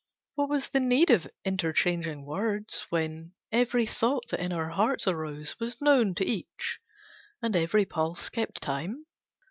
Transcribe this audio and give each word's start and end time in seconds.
What 0.33 0.49
was 0.49 0.69
the 0.69 0.79
need 0.79 1.11
Of 1.11 1.27
interchanging 1.45 2.25
words 2.25 2.87
when 2.89 3.33
every 3.51 3.85
thought 3.85 4.23
That 4.31 4.39
in 4.39 4.51
our 4.51 4.69
hearts 4.69 5.07
arose, 5.07 5.55
was 5.59 5.79
known 5.79 6.15
to 6.15 6.25
each, 6.25 6.79
And 7.43 7.55
every 7.55 7.85
pulse 7.85 8.27
kept 8.29 8.63
time? 8.63 9.05